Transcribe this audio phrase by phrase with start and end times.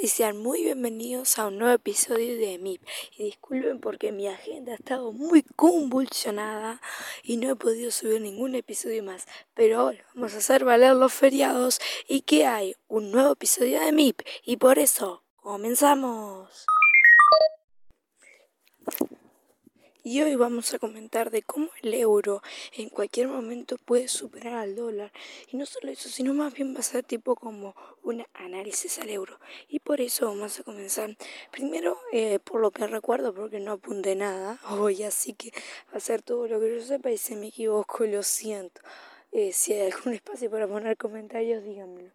[0.00, 2.82] y sean muy bienvenidos a un nuevo episodio de MIP.
[3.16, 6.80] Y disculpen porque mi agenda ha estado muy convulsionada
[7.22, 9.28] y no he podido subir ningún episodio más.
[9.54, 13.92] Pero ahora vamos a hacer valer los feriados y que hay un nuevo episodio de
[13.92, 14.22] MIP.
[14.44, 16.66] Y por eso, comenzamos.
[20.08, 22.40] Y hoy vamos a comentar de cómo el euro
[22.76, 25.10] en cualquier momento puede superar al dólar.
[25.50, 27.74] Y no solo eso, sino más bien va a ser tipo como
[28.04, 29.40] un análisis al euro.
[29.68, 31.16] Y por eso vamos a comenzar.
[31.50, 35.52] Primero, eh, por lo que recuerdo, porque no apunté nada hoy, así que
[35.98, 38.82] ser todo lo que yo sepa y si me equivoco, lo siento.
[39.32, 42.12] Eh, si hay algún espacio para poner comentarios, díganmelo.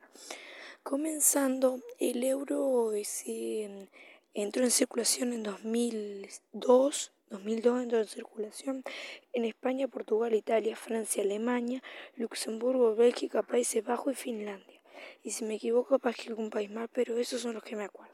[0.82, 3.90] Comenzando, el euro eh,
[4.34, 8.84] entró en circulación en 2002 2002 entró en circulación
[9.32, 11.82] en España, Portugal, Italia, Francia, Alemania,
[12.16, 14.82] Luxemburgo, Bélgica, Países Bajos y Finlandia.
[15.24, 17.86] Y si me equivoco, capaz que algún país más, pero esos son los que me
[17.86, 18.14] acuerdo.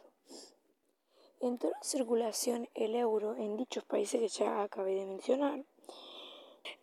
[1.41, 5.65] Entró en circulación el euro en dichos países que ya acabé de mencionar.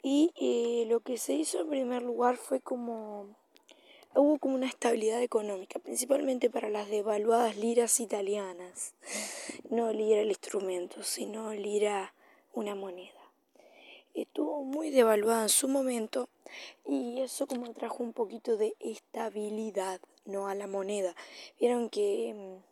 [0.03, 3.37] Y eh, lo que se hizo en primer lugar fue como
[4.17, 8.95] hubo como una estabilidad económica, principalmente para las devaluadas liras italianas.
[9.71, 12.15] No lira el instrumento, sino lira
[12.55, 13.21] una moneda.
[14.15, 16.29] Estuvo muy devaluada en su momento
[16.87, 21.15] y eso como trajo un poquito de estabilidad no a la moneda.
[21.59, 22.63] Vieron que,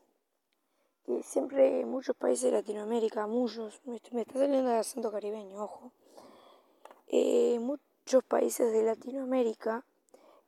[1.06, 5.92] mm, siempre muchos países de Latinoamérica, muchos, me, está saliendo el acento caribeño, ojo,
[7.08, 9.84] eh, muchos países de Latinoamérica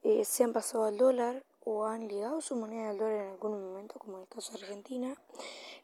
[0.03, 3.53] eh, se han pasado al dólar o han ligado su moneda al dólar en algún
[3.53, 5.17] momento, como el caso de Argentina,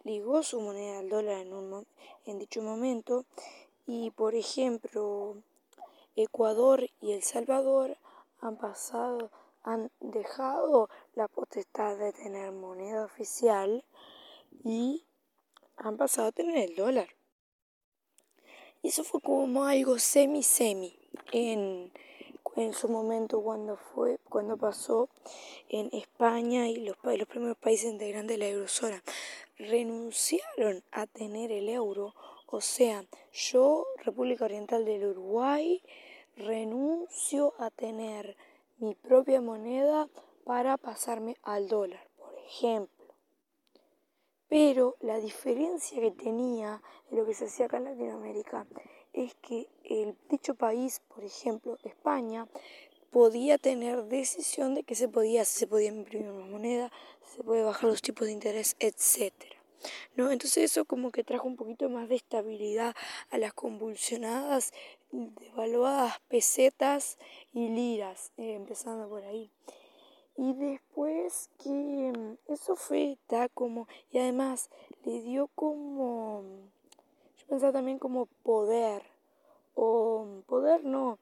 [0.04, 1.86] ligó su moneda al dólar en, un,
[2.26, 3.24] en dicho momento
[3.86, 5.36] y por ejemplo
[6.16, 7.96] Ecuador y El Salvador
[8.40, 9.30] han pasado,
[9.62, 13.84] han dejado la potestad de tener moneda oficial
[14.64, 15.04] y
[15.76, 17.08] han pasado a tener el dólar.
[18.82, 20.98] Y eso fue como algo semi-semi
[21.32, 21.92] en,
[22.60, 25.08] en su momento cuando fue, cuando pasó
[25.68, 29.02] en España y los, primeros países integrantes de la eurozona
[29.58, 32.14] renunciaron a tener el euro,
[32.46, 35.82] o sea, yo, República Oriental del Uruguay,
[36.36, 38.36] renuncio a tener
[38.78, 40.08] mi propia moneda
[40.44, 43.14] para pasarme al dólar, por ejemplo.
[44.48, 48.66] Pero la diferencia que tenía en lo que se hacía acá en Latinoamérica
[49.12, 52.46] es que el dicho país, por ejemplo, España,
[53.10, 56.92] podía tener decisión de que se podía, se podía imprimir una moneda,
[57.34, 59.56] se puede bajar los tipos de interés, etcétera.
[60.14, 60.30] ¿No?
[60.30, 62.94] Entonces eso como que trajo un poquito más de estabilidad
[63.30, 64.72] a las convulsionadas,
[65.10, 67.16] devaluadas pesetas
[67.54, 69.50] y liras, eh, empezando por ahí.
[70.36, 74.70] Y después que mm, eso fue, está como, y además
[75.04, 76.44] le dio como,
[77.50, 79.02] yo pensaba también como poder,
[79.74, 81.18] o poder no,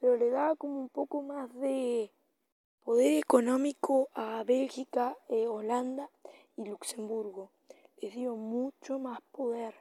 [0.00, 2.10] pero le daba como un poco más de
[2.84, 6.10] poder económico a Bélgica, eh, Holanda
[6.56, 7.50] y Luxemburgo.
[8.00, 9.72] Les dio mucho más poder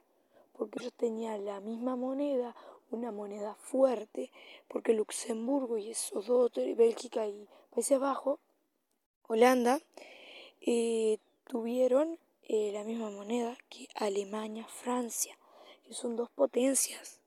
[0.53, 2.55] porque ellos tenían la misma moneda,
[2.91, 4.31] una moneda fuerte,
[4.67, 8.39] porque Luxemburgo y esos dos, Bélgica y Países Bajos,
[9.27, 9.79] Holanda,
[10.61, 15.35] eh, tuvieron eh, la misma moneda que Alemania, Francia,
[15.87, 17.21] que son dos potencias.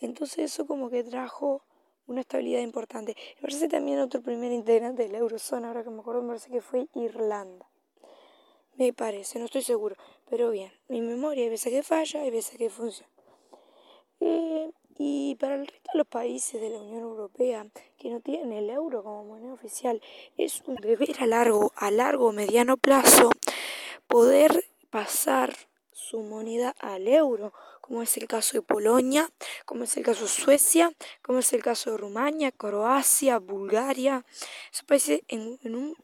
[0.00, 1.62] Entonces eso como que trajo
[2.06, 3.16] una estabilidad importante.
[3.36, 6.50] Me parece también otro primer integrante de la eurozona, ahora que me acuerdo, me parece
[6.50, 7.66] que fue Irlanda.
[8.76, 9.96] Me parece, no estoy seguro,
[10.28, 13.10] pero bien, mi memoria hay veces que falla, hay veces que funciona.
[14.20, 17.66] Eh, y para el resto de los países de la Unión Europea
[17.98, 20.00] que no tienen el euro como moneda oficial,
[20.36, 23.30] es un deber a largo, a largo mediano plazo
[24.06, 25.54] poder pasar
[25.92, 29.28] su moneda al euro como es el caso de Polonia,
[29.66, 34.24] como es el caso de Suecia, como es el caso de Rumania, Croacia, Bulgaria.
[34.72, 35.58] Esos países en,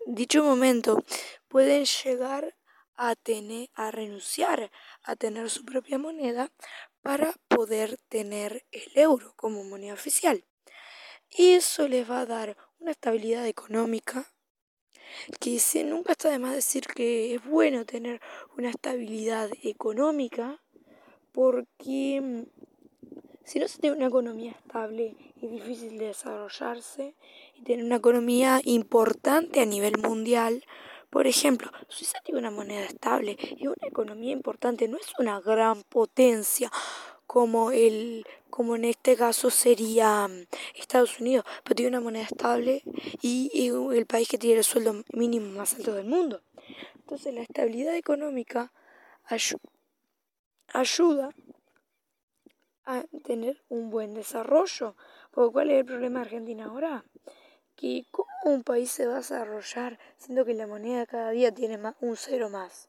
[0.06, 1.02] dicho momento
[1.46, 2.54] pueden llegar
[2.96, 4.70] a tener, a renunciar
[5.04, 6.50] a tener su propia moneda
[7.00, 10.44] para poder tener el euro como moneda oficial.
[11.30, 14.26] Y eso les va a dar una estabilidad económica
[15.40, 18.20] que nunca está de más decir que es bueno tener
[18.56, 20.60] una estabilidad económica
[21.32, 22.42] porque mm,
[23.44, 27.14] si no se tiene una economía estable es difícil de desarrollarse
[27.54, 30.64] y tener una economía importante a nivel mundial.
[31.10, 35.82] Por ejemplo, Suiza tiene una moneda estable y una economía importante, no es una gran
[35.84, 36.70] potencia
[37.28, 42.82] como el como en este caso sería mm, Estados Unidos, pero tiene una moneda estable
[43.20, 46.40] y, el país que tiene el sueldo mínimo más alto del mundo.
[46.96, 48.72] Entonces la estabilidad económica
[50.72, 51.30] ayuda
[52.86, 54.96] a tener un buen desarrollo.
[55.30, 57.04] Porque ¿cuál es el problema de Argentina ahora?
[57.76, 61.76] Que cómo un país se va a desarrollar siendo que la moneda cada día tiene
[61.76, 62.88] más, un cero más.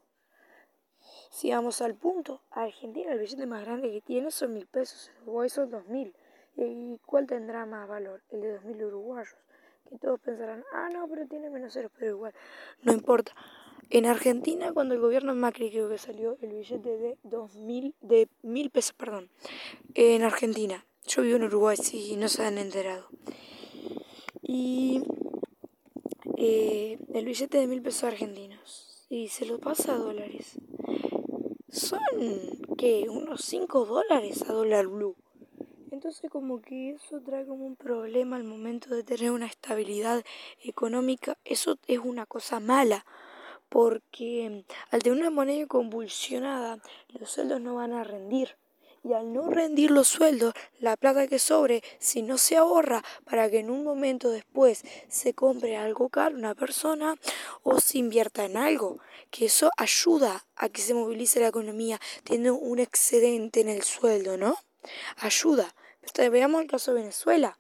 [1.30, 5.50] Si vamos al punto, Argentina el billete más grande que tiene son mil pesos, Uruguay
[5.50, 6.14] son dos mil.
[6.58, 8.22] ¿Y cuál tendrá más valor?
[8.32, 9.36] El de dos mil uruguayos.
[9.88, 12.34] Que todos pensarán, ah, no, pero tiene menos ceros, pero igual,
[12.82, 13.34] no importa.
[13.90, 18.28] En Argentina, cuando el gobierno Macri creo que salió el billete de dos mil, de
[18.42, 19.30] mil pesos, perdón,
[19.94, 20.86] en Argentina.
[21.08, 23.08] Yo vivo en Uruguay, sí, no se han enterado.
[24.44, 25.04] Y
[26.38, 29.08] eh, el billete de mil pesos argentinos.
[29.10, 30.60] Y se lo pasa a dólares
[31.72, 32.00] son
[32.78, 35.16] que unos 5 dólares a dólar blue.
[35.92, 40.24] Entonces como que eso trae como un problema al momento de tener una estabilidad
[40.64, 41.38] económica.
[41.46, 43.06] Eso es una cosa mala
[43.70, 46.80] porque al tener una moneda convulsionada
[47.10, 48.58] los sueldos no van a rendir
[49.04, 53.50] y al no rendir los sueldos, la plata que sobre, si no se ahorra para
[53.50, 57.16] que en un momento después se compre algo caro una persona
[57.64, 59.00] o se invierta en algo,
[59.32, 64.38] que eso ayuda a que se movilice la economía, tiene un excedente en el sueldo,
[64.38, 64.58] ¿no?
[65.18, 65.74] Ayuda.
[66.16, 67.60] veamos el caso de Venezuela,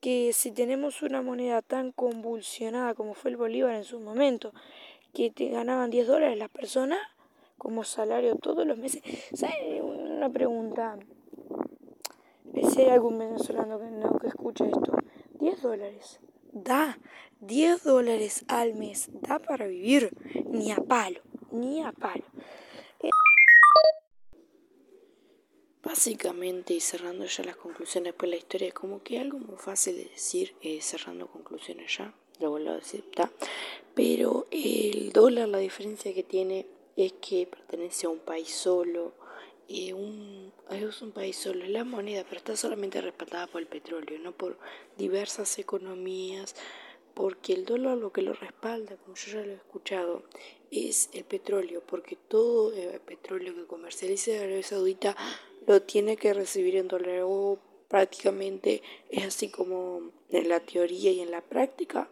[0.00, 4.52] que si tenemos una moneda tan convulsionada como fue el Bolívar en su momento,
[5.14, 6.98] que te ganaban 10 dólares las personas,
[7.56, 9.02] como salario todos los meses.
[9.32, 9.56] ¿Sabes?
[10.24, 10.98] Una pregunta.
[12.70, 14.96] Si hay algún venezolano que no que escucha esto.
[15.38, 16.18] 10 dólares.
[16.50, 16.98] Da.
[17.40, 19.10] 10 dólares al mes.
[19.12, 20.16] Da para vivir.
[20.46, 21.20] Ni a palo.
[21.50, 22.24] Ni a palo.
[25.82, 29.94] Básicamente, y cerrando ya las conclusiones, pues la historia es como que algo muy fácil
[29.96, 33.04] de decir, eh, cerrando conclusiones ya, lo vuelvo a decir.
[33.94, 36.66] Pero el dólar, la diferencia que tiene
[36.96, 39.12] es que pertenece a un país solo.
[39.68, 43.66] Y un, es un país solo, es la moneda, pero está solamente respaldada por el
[43.66, 44.58] petróleo, no por
[44.96, 46.54] diversas economías,
[47.14, 50.22] porque el dólar lo que lo respalda, como yo ya lo he escuchado,
[50.70, 55.16] es el petróleo, porque todo el petróleo que comercializa Arabia Saudita
[55.66, 57.58] lo tiene que recibir en dólar o
[57.88, 62.08] prácticamente es así como en la teoría y en la práctica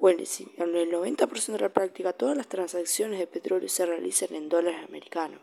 [0.00, 0.22] bueno,
[0.56, 4.80] en el 90% de la práctica todas las transacciones de petróleo se realizan en dólares
[4.88, 5.40] americanos.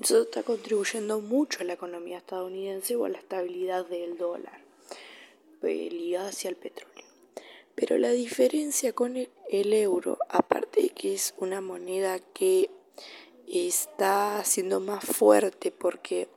[0.00, 4.58] Entonces está contribuyendo mucho a la economía estadounidense o a la estabilidad del dólar,
[5.60, 7.04] pues, ligada hacia el petróleo.
[7.74, 12.70] Pero la diferencia con el, el euro, aparte de que es una moneda que
[13.46, 16.28] está siendo más fuerte porque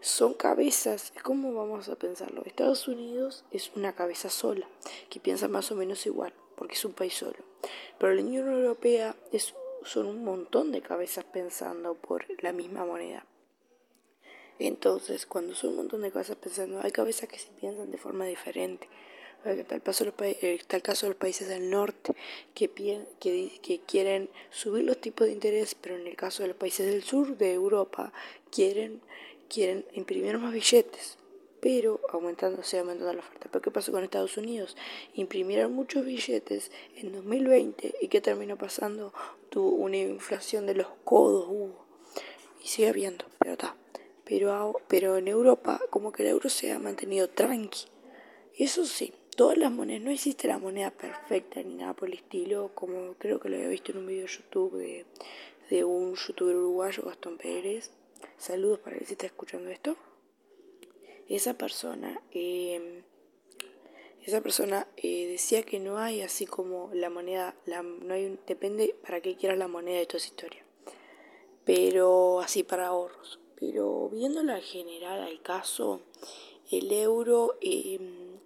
[0.00, 2.42] son cabezas, ¿cómo vamos a pensarlo?
[2.46, 4.66] Estados Unidos es una cabeza sola,
[5.10, 7.36] que piensa más o menos igual, porque es un país solo.
[7.98, 9.52] Pero la Unión Europea es,
[9.84, 13.24] son un montón de cabezas pensando por la misma moneda.
[14.58, 18.26] Entonces, cuando son un montón de cabezas pensando, hay cabezas que se piensan de forma
[18.26, 18.88] diferente.
[19.44, 22.14] Está el, caso de los países del norte
[22.54, 26.58] que, que, que quieren subir los tipos de interés, pero en el caso de los
[26.58, 28.12] países del sur de Europa
[28.50, 29.00] quieren
[29.50, 31.18] quieren imprimir más billetes,
[31.60, 33.48] pero aumentándose, aumentando la oferta.
[33.50, 34.76] ¿Pero qué pasó con Estados Unidos?
[35.14, 39.12] Imprimieron muchos billetes en 2020 y ¿qué terminó pasando?
[39.50, 41.84] Tuvo una inflación de los codos, hubo.
[42.62, 43.76] Y sigue habiendo, pero está.
[44.24, 47.86] Pero, pero en Europa, como que el euro se ha mantenido tranqui.
[48.56, 52.70] Eso sí, todas las monedas, no existe la moneda perfecta ni nada por el estilo,
[52.74, 55.06] como creo que lo había visto en un video de YouTube de,
[55.70, 57.90] de un youtuber uruguayo, Gastón Pérez
[58.40, 59.96] Saludos para él si está escuchando esto.
[61.28, 63.02] Esa persona, em,
[64.24, 68.94] esa persona eh, decía que no hay así como la moneda, la, no hay depende
[69.02, 70.64] para qué quieras la moneda de toda esa historia.
[71.64, 73.40] Pero así para ahorros.
[73.56, 76.00] Pero viéndolo al general, al caso,
[76.70, 78.38] el euro, em,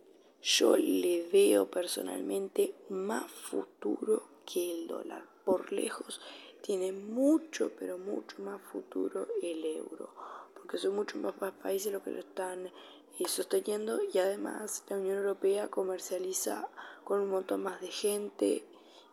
[0.43, 6.21] yo le veo personalmente más futuro que el dólar, por lejos
[6.65, 10.09] tiene mucho, pero mucho más futuro el euro,
[10.55, 12.71] porque son muchos más países los que lo están
[13.19, 16.69] eh, sosteniendo y además la Unión Europea comercializa
[17.05, 18.65] con un montón más de gente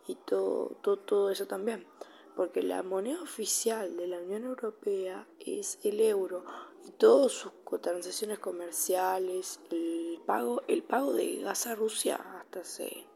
[0.08, 1.86] y todo, todo, todo eso también,
[2.34, 6.44] porque la moneda oficial de la Unión Europea es el euro
[6.86, 13.06] y todas sus transacciones comerciales, el pago, el pago de gas a Rusia hasta hace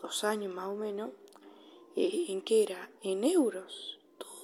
[0.00, 1.10] dos años más o menos,
[1.96, 2.90] eh, ¿en qué era?
[3.02, 3.95] En euros.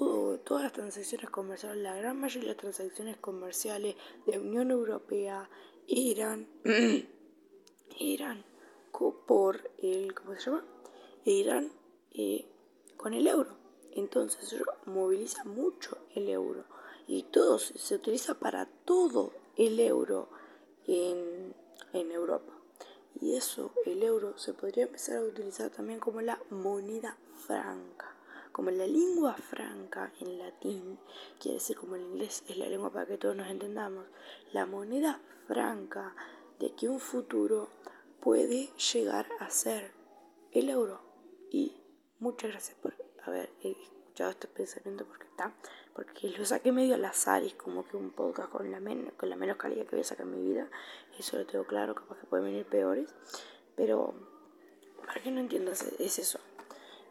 [0.02, 3.94] Todo, todas las transacciones comerciales, la gran mayoría de las transacciones comerciales
[4.26, 5.48] de Unión Europea
[5.86, 6.48] eran,
[8.00, 8.44] eran
[9.26, 10.64] por el, ¿cómo se llama?
[11.24, 11.72] Eran
[12.10, 12.46] eh,
[12.96, 13.56] con el euro.
[13.92, 14.56] Entonces
[14.86, 16.64] moviliza mucho el euro
[17.06, 20.30] y todo se, utiliza para todo el euro
[20.88, 21.54] en,
[21.92, 22.52] en Europa.
[23.20, 27.16] Y eso, el euro, se podría empezar a utilizar también como la moneda
[27.46, 28.16] franca.
[28.52, 30.98] Como la lengua franca en latín,
[31.40, 34.04] quiere decir como el inglés es la lengua para que todos nos entendamos,
[34.52, 36.14] la moneda franca
[36.58, 37.70] de que un futuro
[38.20, 39.92] puede llegar a ser
[40.52, 41.00] el euro.
[41.50, 41.80] Y
[42.18, 42.94] muchas gracias por
[43.24, 45.54] haber escuchado este pensamiento porque está,
[45.94, 48.80] porque lo saqué medio al azar y es como que un podcast con la,
[49.16, 50.68] con la menos calidad que voy a sacar en mi vida.
[51.18, 53.14] Eso lo tengo claro, capaz que pueden venir peores.
[53.76, 54.14] Pero
[55.06, 56.38] para que no entiendas, es eso.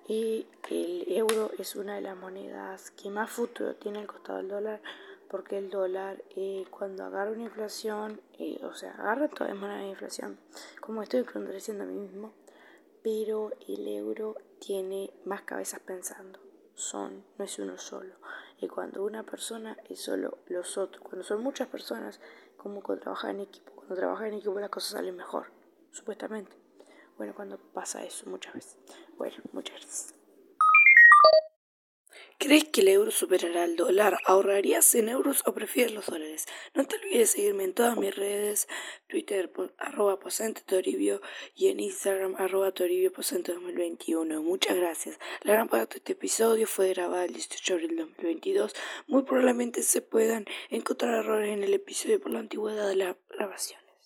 [0.07, 4.49] Y el euro es una de las monedas que más futuro tiene al costado del
[4.49, 4.81] dólar,
[5.29, 9.87] porque el dólar eh, cuando agarra una inflación, eh, o sea, agarra toda moneda de
[9.87, 10.37] inflación,
[10.81, 12.33] como estoy contradiciendo a mí mismo,
[13.03, 16.39] pero el euro tiene más cabezas pensando,
[16.75, 18.15] son, no es uno solo.
[18.59, 22.19] Y cuando una persona es solo los otros, cuando son muchas personas,
[22.57, 25.47] como cuando trabajan en equipo, cuando trabajan en equipo las cosas salen mejor,
[25.91, 26.60] supuestamente.
[27.17, 28.77] Bueno, cuando pasa eso muchas veces.
[29.17, 30.21] Bueno, muchas gracias.
[32.43, 34.17] ¿Crees que el euro superará al dólar?
[34.25, 36.47] ¿Ahorrarías en euros o prefieres los dólares?
[36.73, 38.67] No te olvides de seguirme en todas mis redes,
[39.07, 40.17] Twitter, arroba
[40.65, 41.21] Toribio
[41.53, 44.41] y en Instagram, arroba Toribio 2021.
[44.41, 45.19] Muchas gracias.
[45.43, 48.73] La gran parte de este episodio fue grabado el 18 de abril 2022.
[49.05, 53.80] Muy probablemente se puedan encontrar errores en el episodio por la antigüedad de la grabación.